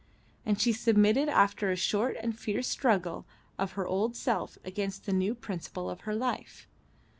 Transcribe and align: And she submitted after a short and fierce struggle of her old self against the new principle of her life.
And 0.47 0.59
she 0.59 0.73
submitted 0.73 1.29
after 1.29 1.69
a 1.69 1.75
short 1.75 2.17
and 2.19 2.35
fierce 2.35 2.67
struggle 2.67 3.27
of 3.59 3.73
her 3.73 3.85
old 3.85 4.15
self 4.15 4.57
against 4.65 5.05
the 5.05 5.13
new 5.13 5.35
principle 5.35 5.91
of 5.91 6.01
her 6.01 6.15
life. 6.15 6.65